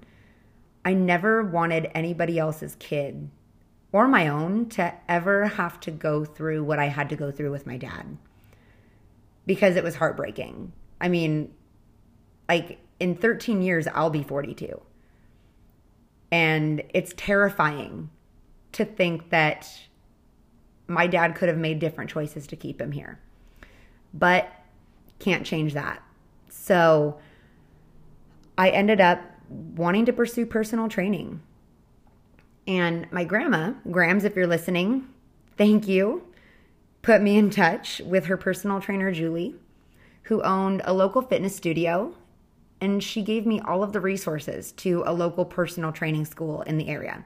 I 0.83 0.93
never 0.93 1.43
wanted 1.43 1.91
anybody 1.93 2.39
else's 2.39 2.75
kid 2.79 3.29
or 3.91 4.07
my 4.07 4.27
own 4.27 4.67
to 4.69 4.93
ever 5.07 5.45
have 5.45 5.79
to 5.81 5.91
go 5.91 6.25
through 6.25 6.63
what 6.63 6.79
I 6.79 6.87
had 6.87 7.09
to 7.09 7.15
go 7.15 7.31
through 7.31 7.51
with 7.51 7.65
my 7.65 7.77
dad 7.77 8.17
because 9.45 9.75
it 9.75 9.83
was 9.83 9.95
heartbreaking. 9.95 10.73
I 10.99 11.07
mean, 11.07 11.53
like 12.49 12.79
in 12.99 13.15
13 13.15 13.61
years, 13.61 13.87
I'll 13.87 14.09
be 14.09 14.23
42. 14.23 14.81
And 16.31 16.83
it's 16.93 17.13
terrifying 17.15 18.09
to 18.73 18.85
think 18.85 19.29
that 19.29 19.71
my 20.87 21.07
dad 21.07 21.35
could 21.35 21.49
have 21.49 21.57
made 21.57 21.79
different 21.79 22.09
choices 22.09 22.47
to 22.47 22.55
keep 22.55 22.81
him 22.81 22.91
here. 22.91 23.19
But 24.13 24.51
can't 25.19 25.45
change 25.45 25.73
that. 25.73 26.03
So 26.49 27.19
I 28.57 28.69
ended 28.69 29.01
up 29.01 29.21
wanting 29.49 30.05
to 30.05 30.13
pursue 30.13 30.45
personal 30.45 30.89
training. 30.89 31.41
And 32.67 33.11
my 33.11 33.23
grandma, 33.23 33.73
Grams, 33.91 34.23
if 34.23 34.35
you're 34.35 34.47
listening, 34.47 35.07
thank 35.57 35.87
you, 35.87 36.23
put 37.01 37.21
me 37.21 37.37
in 37.37 37.49
touch 37.49 38.01
with 38.05 38.25
her 38.25 38.37
personal 38.37 38.81
trainer, 38.81 39.11
Julie, 39.11 39.55
who 40.23 40.41
owned 40.41 40.81
a 40.85 40.93
local 40.93 41.21
fitness 41.21 41.55
studio. 41.55 42.15
And 42.81 43.03
she 43.03 43.21
gave 43.21 43.45
me 43.45 43.61
all 43.61 43.83
of 43.83 43.93
the 43.93 44.01
resources 44.01 44.71
to 44.73 45.03
a 45.05 45.13
local 45.13 45.45
personal 45.45 45.91
training 45.91 46.25
school 46.25 46.61
in 46.63 46.77
the 46.77 46.89
area. 46.89 47.25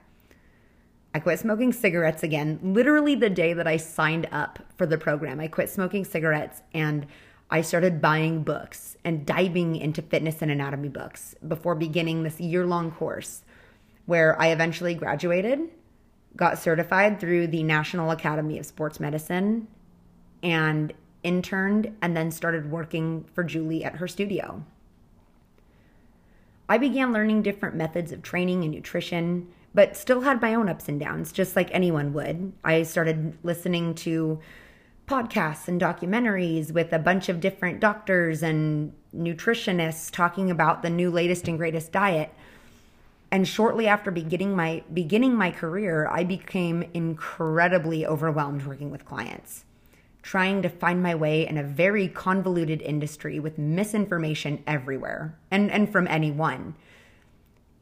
I 1.13 1.19
quit 1.19 1.39
smoking 1.39 1.73
cigarettes 1.73 2.21
again, 2.21 2.59
literally 2.61 3.15
the 3.15 3.31
day 3.31 3.53
that 3.53 3.65
I 3.65 3.77
signed 3.77 4.27
up 4.31 4.59
for 4.75 4.85
the 4.85 4.97
program. 4.97 5.39
I 5.39 5.47
quit 5.47 5.69
smoking 5.69 6.05
cigarettes 6.05 6.61
and 6.73 7.07
I 7.51 7.61
started 7.61 8.01
buying 8.01 8.43
books 8.43 8.95
and 9.03 9.25
diving 9.25 9.75
into 9.75 10.01
fitness 10.01 10.41
and 10.41 10.51
anatomy 10.51 10.89
books 10.89 11.35
before 11.47 11.75
beginning 11.75 12.23
this 12.23 12.39
year 12.39 12.65
long 12.65 12.91
course 12.91 13.43
where 14.05 14.39
I 14.41 14.47
eventually 14.47 14.95
graduated, 14.95 15.69
got 16.35 16.57
certified 16.57 17.19
through 17.19 17.47
the 17.47 17.63
National 17.63 18.11
Academy 18.11 18.57
of 18.57 18.65
Sports 18.65 18.99
Medicine, 18.99 19.67
and 20.41 20.93
interned 21.21 21.95
and 22.01 22.15
then 22.15 22.31
started 22.31 22.71
working 22.71 23.25
for 23.33 23.43
Julie 23.43 23.83
at 23.83 23.97
her 23.97 24.07
studio. 24.07 24.63
I 26.67 26.77
began 26.77 27.13
learning 27.13 27.41
different 27.41 27.75
methods 27.75 28.11
of 28.11 28.21
training 28.21 28.63
and 28.63 28.73
nutrition, 28.73 29.47
but 29.73 29.97
still 29.97 30.21
had 30.21 30.41
my 30.41 30.53
own 30.53 30.69
ups 30.69 30.87
and 30.87 30.99
downs, 30.99 31.31
just 31.31 31.55
like 31.55 31.69
anyone 31.71 32.13
would. 32.13 32.53
I 32.63 32.83
started 32.83 33.37
listening 33.43 33.95
to 33.95 34.39
podcasts 35.09 35.67
and 35.67 35.81
documentaries 35.81 36.71
with 36.71 36.93
a 36.93 36.99
bunch 36.99 37.29
of 37.29 37.39
different 37.39 37.79
doctors 37.79 38.43
and 38.43 38.93
nutritionists 39.15 40.11
talking 40.11 40.51
about 40.51 40.83
the 40.83 40.89
new 40.89 41.09
latest 41.09 41.47
and 41.47 41.57
greatest 41.57 41.91
diet. 41.91 42.31
And 43.31 43.47
shortly 43.47 43.87
after 43.87 44.11
beginning 44.11 44.55
my 44.55 44.83
beginning 44.93 45.33
my 45.33 45.49
career, 45.49 46.07
I 46.07 46.23
became 46.23 46.83
incredibly 46.93 48.05
overwhelmed 48.05 48.67
working 48.67 48.91
with 48.91 49.05
clients, 49.05 49.65
trying 50.21 50.61
to 50.61 50.69
find 50.69 51.01
my 51.01 51.15
way 51.15 51.47
in 51.47 51.57
a 51.57 51.63
very 51.63 52.07
convoluted 52.07 52.81
industry 52.83 53.39
with 53.39 53.57
misinformation 53.57 54.63
everywhere 54.67 55.35
and, 55.49 55.71
and 55.71 55.91
from 55.91 56.07
anyone. 56.07 56.75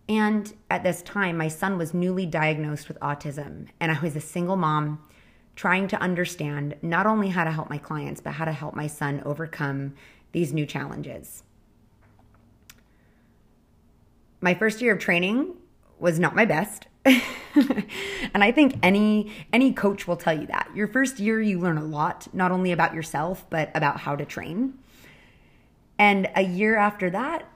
And 0.08 0.54
at 0.72 0.84
this 0.84 1.02
time, 1.02 1.38
my 1.38 1.50
son 1.50 1.78
was 1.78 1.94
newly 1.94 2.26
diagnosed 2.26 2.88
with 2.88 2.98
autism, 3.02 3.68
and 3.82 3.92
I 3.92 4.00
was 4.00 4.16
a 4.16 4.22
single 4.22 4.56
mom 4.56 5.00
trying 5.58 5.88
to 5.88 6.00
understand 6.00 6.76
not 6.84 7.08
only 7.08 7.30
how 7.30 7.44
to 7.44 7.52
help 7.52 7.68
my 7.68 7.80
clients, 7.80 8.22
but 8.22 8.34
how 8.34 8.46
to 8.46 8.52
help 8.52 8.76
my 8.76 8.86
son 8.86 9.22
overcome 9.26 9.96
these 10.32 10.54
new 10.54 10.68
challenges. 10.68 11.44
My 14.40 14.54
first 14.54 14.82
year 14.82 14.94
of 14.94 15.00
training 15.00 15.56
was 16.00 16.20
not 16.20 16.36
my 16.36 16.46
best. 16.46 16.86
and 17.06 18.44
I 18.44 18.52
think 18.52 18.78
any 18.84 19.32
any 19.52 19.74
coach 19.74 20.08
will 20.08 20.16
tell 20.16 20.40
you 20.40 20.46
that. 20.48 20.70
Your 20.76 20.88
first 20.88 21.20
year 21.20 21.42
you 21.42 21.60
learn 21.60 21.80
a 21.80 21.84
lot, 21.84 22.28
not 22.34 22.52
only 22.52 22.72
about 22.72 22.94
yourself, 22.94 23.50
but 23.50 23.72
about 23.74 24.02
how 24.02 24.16
to 24.16 24.26
train. 24.26 24.78
And 25.98 26.30
a 26.36 26.44
year 26.44 26.78
after 26.78 27.10
that, 27.10 27.50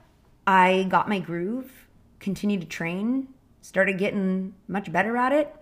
I 0.44 0.86
got 0.88 1.08
my 1.08 1.20
groove, 1.20 1.86
continued 2.18 2.62
to 2.62 2.66
train, 2.66 3.28
started 3.60 3.96
getting 3.98 4.54
much 4.66 4.90
better 4.90 5.16
at 5.16 5.32
it, 5.32 5.54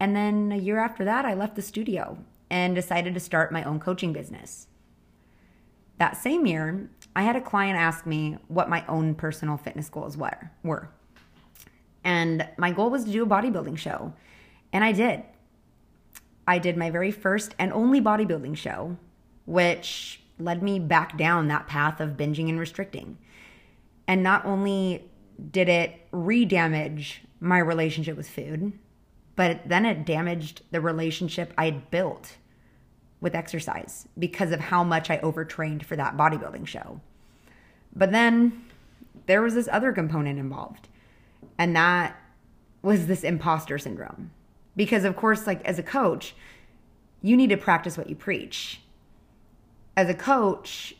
and 0.00 0.14
then 0.14 0.52
a 0.52 0.56
year 0.56 0.78
after 0.78 1.04
that, 1.04 1.24
I 1.24 1.34
left 1.34 1.56
the 1.56 1.62
studio 1.62 2.18
and 2.50 2.74
decided 2.74 3.14
to 3.14 3.20
start 3.20 3.52
my 3.52 3.64
own 3.64 3.80
coaching 3.80 4.12
business. 4.12 4.68
That 5.98 6.16
same 6.16 6.46
year, 6.46 6.88
I 7.16 7.22
had 7.22 7.36
a 7.36 7.40
client 7.40 7.78
ask 7.78 8.06
me 8.06 8.38
what 8.46 8.68
my 8.68 8.84
own 8.86 9.14
personal 9.14 9.56
fitness 9.56 9.88
goals 9.88 10.16
were. 10.16 10.88
And 12.04 12.48
my 12.56 12.70
goal 12.70 12.90
was 12.90 13.04
to 13.04 13.10
do 13.10 13.24
a 13.24 13.26
bodybuilding 13.26 13.76
show. 13.76 14.12
And 14.72 14.84
I 14.84 14.92
did. 14.92 15.24
I 16.46 16.58
did 16.58 16.76
my 16.76 16.90
very 16.90 17.10
first 17.10 17.54
and 17.58 17.72
only 17.72 18.00
bodybuilding 18.00 18.56
show, 18.56 18.96
which 19.44 20.22
led 20.38 20.62
me 20.62 20.78
back 20.78 21.18
down 21.18 21.48
that 21.48 21.66
path 21.66 22.00
of 22.00 22.16
binging 22.16 22.48
and 22.48 22.60
restricting. 22.60 23.18
And 24.06 24.22
not 24.22 24.44
only 24.46 25.10
did 25.50 25.68
it 25.68 26.06
re 26.12 26.44
damage 26.44 27.22
my 27.40 27.58
relationship 27.58 28.16
with 28.16 28.28
food, 28.28 28.72
but 29.38 29.68
then 29.68 29.86
it 29.86 30.04
damaged 30.04 30.62
the 30.72 30.80
relationship 30.80 31.54
I 31.56 31.66
had 31.66 31.92
built 31.92 32.38
with 33.20 33.36
exercise 33.36 34.08
because 34.18 34.50
of 34.50 34.58
how 34.58 34.82
much 34.82 35.10
I 35.10 35.20
overtrained 35.20 35.86
for 35.86 35.94
that 35.94 36.16
bodybuilding 36.16 36.66
show. 36.66 37.00
But 37.94 38.10
then 38.10 38.64
there 39.26 39.40
was 39.40 39.54
this 39.54 39.68
other 39.70 39.92
component 39.92 40.40
involved, 40.40 40.88
and 41.56 41.76
that 41.76 42.20
was 42.82 43.06
this 43.06 43.22
imposter 43.22 43.78
syndrome. 43.78 44.32
Because, 44.74 45.04
of 45.04 45.14
course, 45.14 45.46
like 45.46 45.64
as 45.64 45.78
a 45.78 45.84
coach, 45.84 46.34
you 47.22 47.36
need 47.36 47.50
to 47.50 47.56
practice 47.56 47.96
what 47.96 48.08
you 48.08 48.16
preach. 48.16 48.80
As 49.96 50.08
a 50.08 50.14
coach, 50.14 50.96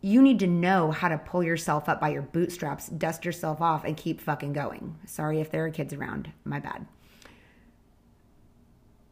you 0.00 0.22
need 0.22 0.38
to 0.38 0.46
know 0.46 0.92
how 0.92 1.08
to 1.08 1.18
pull 1.18 1.42
yourself 1.42 1.88
up 1.88 2.00
by 2.00 2.10
your 2.10 2.22
bootstraps, 2.22 2.86
dust 2.86 3.24
yourself 3.24 3.60
off, 3.60 3.84
and 3.84 3.96
keep 3.96 4.20
fucking 4.20 4.52
going. 4.52 4.96
Sorry 5.06 5.40
if 5.40 5.50
there 5.50 5.64
are 5.64 5.70
kids 5.70 5.92
around. 5.92 6.30
My 6.44 6.60
bad. 6.60 6.86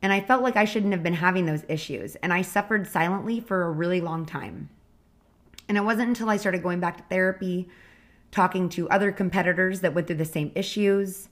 And 0.00 0.12
I 0.12 0.20
felt 0.20 0.42
like 0.42 0.56
I 0.56 0.64
shouldn't 0.64 0.92
have 0.92 1.02
been 1.02 1.14
having 1.14 1.46
those 1.46 1.64
issues. 1.68 2.14
And 2.16 2.32
I 2.32 2.42
suffered 2.42 2.86
silently 2.86 3.40
for 3.40 3.62
a 3.64 3.70
really 3.70 4.00
long 4.00 4.26
time. 4.26 4.68
And 5.68 5.76
it 5.76 5.84
wasn't 5.84 6.08
until 6.08 6.30
I 6.30 6.36
started 6.36 6.62
going 6.62 6.80
back 6.80 6.96
to 6.96 7.02
therapy, 7.04 7.68
talking 8.30 8.68
to 8.70 8.88
other 8.90 9.12
competitors 9.12 9.80
that 9.80 9.94
went 9.94 10.06
through 10.06 10.16
the 10.16 10.24
same 10.24 10.52
issues, 10.54 11.28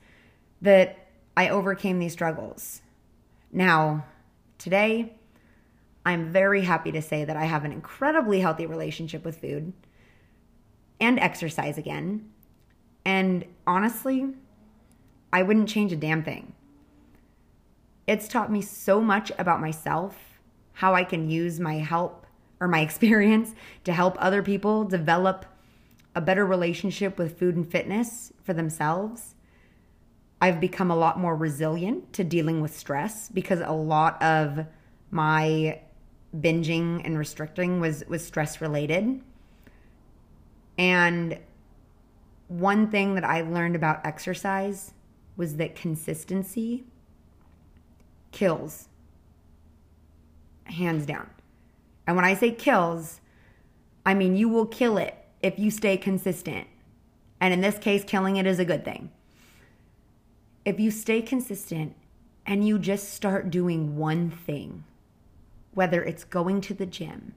that 0.60 1.08
I 1.36 1.48
overcame 1.48 1.98
these 1.98 2.12
struggles. 2.12 2.82
Now, 3.52 4.04
today, 4.58 5.14
I'm 6.04 6.30
very 6.30 6.62
happy 6.62 6.92
to 6.92 7.02
say 7.02 7.24
that 7.24 7.36
I 7.36 7.44
have 7.44 7.64
an 7.64 7.72
incredibly 7.72 8.40
healthy 8.40 8.66
relationship 8.66 9.24
with 9.24 9.40
food 9.40 9.72
and 11.00 11.18
exercise 11.18 11.78
again. 11.78 12.30
And 13.04 13.44
honestly, 13.66 14.34
I 15.32 15.42
wouldn't 15.42 15.68
change 15.68 15.92
a 15.92 15.96
damn 15.96 16.22
thing. 16.22 16.52
It's 18.06 18.28
taught 18.28 18.52
me 18.52 18.62
so 18.62 19.00
much 19.00 19.32
about 19.38 19.60
myself, 19.60 20.16
how 20.74 20.94
I 20.94 21.02
can 21.02 21.28
use 21.28 21.58
my 21.58 21.74
help 21.74 22.26
or 22.60 22.68
my 22.68 22.80
experience 22.88 23.54
to 23.84 23.92
help 23.92 24.16
other 24.18 24.42
people 24.42 24.84
develop 24.84 25.46
a 26.14 26.20
better 26.20 26.46
relationship 26.46 27.18
with 27.18 27.38
food 27.38 27.56
and 27.56 27.70
fitness 27.70 28.32
for 28.42 28.54
themselves. 28.54 29.34
I've 30.40 30.60
become 30.60 30.90
a 30.90 30.96
lot 30.96 31.18
more 31.18 31.34
resilient 31.34 32.12
to 32.14 32.24
dealing 32.24 32.60
with 32.60 32.76
stress 32.76 33.28
because 33.28 33.60
a 33.60 33.72
lot 33.72 34.22
of 34.22 34.66
my 35.10 35.80
binging 36.34 37.02
and 37.04 37.18
restricting 37.18 37.80
was 37.80 38.04
was 38.06 38.24
stress 38.24 38.60
related. 38.60 39.20
And 40.78 41.38
one 42.48 42.90
thing 42.90 43.14
that 43.14 43.24
I 43.24 43.40
learned 43.40 43.76
about 43.76 44.04
exercise 44.04 44.92
was 45.36 45.56
that 45.56 45.74
consistency 45.74 46.84
kills 48.36 48.88
hands 50.64 51.06
down. 51.06 51.30
And 52.06 52.16
when 52.16 52.24
I 52.26 52.34
say 52.34 52.50
kills, 52.50 53.22
I 54.04 54.12
mean 54.12 54.36
you 54.36 54.50
will 54.50 54.66
kill 54.66 54.98
it 54.98 55.16
if 55.40 55.58
you 55.58 55.70
stay 55.70 55.96
consistent. 55.96 56.66
And 57.40 57.54
in 57.54 57.62
this 57.62 57.78
case, 57.78 58.04
killing 58.04 58.36
it 58.36 58.46
is 58.46 58.58
a 58.58 58.64
good 58.66 58.84
thing. 58.84 59.10
If 60.66 60.78
you 60.78 60.90
stay 60.90 61.22
consistent 61.22 61.96
and 62.44 62.66
you 62.66 62.78
just 62.78 63.14
start 63.14 63.50
doing 63.50 63.96
one 63.96 64.30
thing, 64.30 64.84
whether 65.72 66.04
it's 66.04 66.24
going 66.24 66.60
to 66.62 66.74
the 66.74 66.84
gym, 66.84 67.34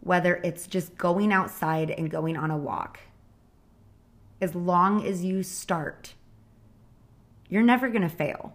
whether 0.00 0.36
it's 0.44 0.68
just 0.68 0.96
going 0.96 1.32
outside 1.32 1.90
and 1.90 2.08
going 2.08 2.36
on 2.36 2.52
a 2.52 2.56
walk, 2.56 3.00
as 4.40 4.54
long 4.54 5.04
as 5.04 5.24
you 5.24 5.42
start, 5.42 6.14
you're 7.48 7.62
never 7.62 7.88
going 7.88 8.02
to 8.02 8.08
fail. 8.08 8.54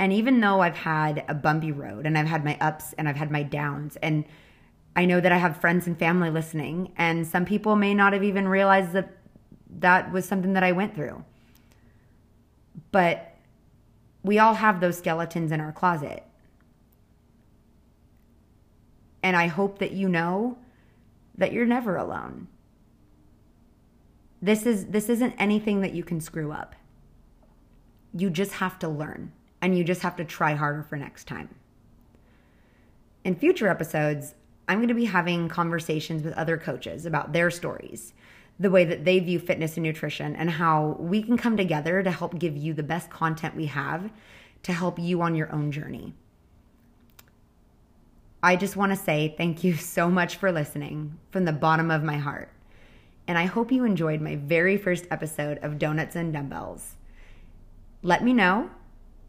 And 0.00 0.14
even 0.14 0.40
though 0.40 0.60
I've 0.62 0.78
had 0.78 1.24
a 1.28 1.34
bumpy 1.34 1.72
road 1.72 2.06
and 2.06 2.16
I've 2.16 2.26
had 2.26 2.42
my 2.42 2.56
ups 2.58 2.94
and 2.94 3.06
I've 3.06 3.16
had 3.16 3.30
my 3.30 3.42
downs, 3.42 3.98
and 4.02 4.24
I 4.96 5.04
know 5.04 5.20
that 5.20 5.30
I 5.30 5.36
have 5.36 5.60
friends 5.60 5.86
and 5.86 5.96
family 5.96 6.30
listening, 6.30 6.92
and 6.96 7.26
some 7.26 7.44
people 7.44 7.76
may 7.76 7.92
not 7.92 8.14
have 8.14 8.24
even 8.24 8.48
realized 8.48 8.92
that 8.92 9.14
that 9.78 10.10
was 10.10 10.24
something 10.24 10.54
that 10.54 10.62
I 10.62 10.72
went 10.72 10.94
through. 10.94 11.22
But 12.92 13.36
we 14.22 14.38
all 14.38 14.54
have 14.54 14.80
those 14.80 14.96
skeletons 14.96 15.52
in 15.52 15.60
our 15.60 15.70
closet. 15.70 16.24
And 19.22 19.36
I 19.36 19.48
hope 19.48 19.80
that 19.80 19.92
you 19.92 20.08
know 20.08 20.56
that 21.36 21.52
you're 21.52 21.66
never 21.66 21.96
alone. 21.96 22.48
This 24.40 24.64
is 24.64 24.86
this 24.86 25.10
isn't 25.10 25.34
anything 25.36 25.82
that 25.82 25.92
you 25.92 26.04
can 26.04 26.22
screw 26.22 26.52
up. 26.52 26.74
You 28.14 28.30
just 28.30 28.52
have 28.52 28.78
to 28.78 28.88
learn 28.88 29.32
and 29.62 29.76
you 29.76 29.84
just 29.84 30.02
have 30.02 30.16
to 30.16 30.24
try 30.24 30.54
harder 30.54 30.82
for 30.82 30.96
next 30.96 31.26
time. 31.26 31.54
In 33.24 33.34
future 33.34 33.68
episodes, 33.68 34.34
I'm 34.68 34.78
going 34.78 34.88
to 34.88 34.94
be 34.94 35.04
having 35.04 35.48
conversations 35.48 36.22
with 36.22 36.32
other 36.34 36.56
coaches 36.56 37.04
about 37.04 37.32
their 37.32 37.50
stories, 37.50 38.14
the 38.58 38.70
way 38.70 38.84
that 38.84 39.04
they 39.04 39.18
view 39.18 39.38
fitness 39.38 39.76
and 39.76 39.84
nutrition, 39.84 40.36
and 40.36 40.50
how 40.50 40.96
we 40.98 41.22
can 41.22 41.36
come 41.36 41.56
together 41.56 42.02
to 42.02 42.10
help 42.10 42.38
give 42.38 42.56
you 42.56 42.72
the 42.72 42.82
best 42.82 43.10
content 43.10 43.56
we 43.56 43.66
have 43.66 44.10
to 44.62 44.72
help 44.72 44.98
you 44.98 45.22
on 45.22 45.34
your 45.34 45.52
own 45.52 45.72
journey. 45.72 46.14
I 48.42 48.56
just 48.56 48.76
want 48.76 48.92
to 48.92 48.96
say 48.96 49.34
thank 49.36 49.64
you 49.64 49.74
so 49.76 50.08
much 50.08 50.36
for 50.36 50.50
listening 50.52 51.18
from 51.30 51.44
the 51.44 51.52
bottom 51.52 51.90
of 51.90 52.02
my 52.02 52.16
heart. 52.16 52.50
And 53.26 53.36
I 53.36 53.44
hope 53.44 53.70
you 53.70 53.84
enjoyed 53.84 54.20
my 54.20 54.36
very 54.36 54.76
first 54.76 55.06
episode 55.10 55.58
of 55.58 55.78
Donuts 55.78 56.16
and 56.16 56.32
Dumbbells. 56.32 56.96
Let 58.02 58.24
me 58.24 58.32
know 58.32 58.70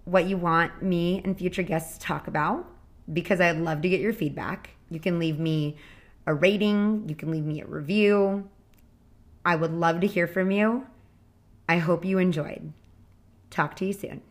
what 0.05 0.25
you 0.25 0.37
want 0.37 0.81
me 0.81 1.21
and 1.23 1.37
future 1.37 1.63
guests 1.63 1.97
to 1.97 2.05
talk 2.05 2.27
about 2.27 2.67
because 3.11 3.39
I'd 3.41 3.57
love 3.57 3.81
to 3.81 3.89
get 3.89 4.01
your 4.01 4.13
feedback. 4.13 4.71
You 4.89 4.99
can 4.99 5.19
leave 5.19 5.39
me 5.39 5.77
a 6.25 6.33
rating, 6.33 7.05
you 7.07 7.15
can 7.15 7.31
leave 7.31 7.45
me 7.45 7.61
a 7.61 7.65
review. 7.65 8.49
I 9.43 9.55
would 9.55 9.71
love 9.71 10.01
to 10.01 10.07
hear 10.07 10.27
from 10.27 10.51
you. 10.51 10.85
I 11.67 11.77
hope 11.77 12.05
you 12.05 12.17
enjoyed. 12.17 12.73
Talk 13.49 13.75
to 13.77 13.85
you 13.85 13.93
soon. 13.93 14.21